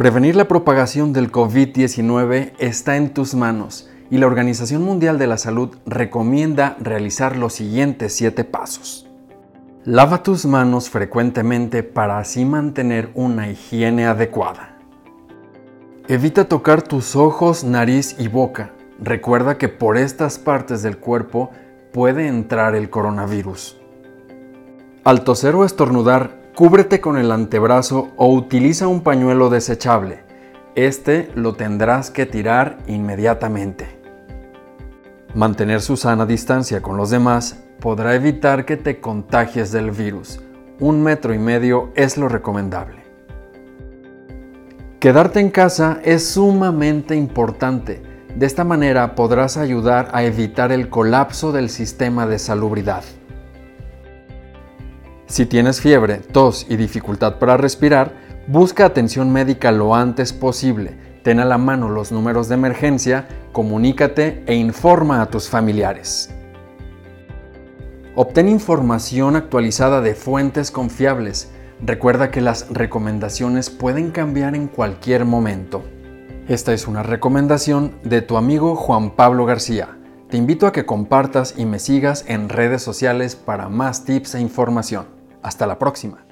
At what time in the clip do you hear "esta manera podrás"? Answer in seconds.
48.44-49.56